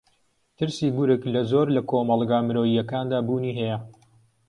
[0.57, 3.77] ترسی گورگ لە زۆر لە کۆمەڵگا مرۆیییەکاندا بوونی ھەیە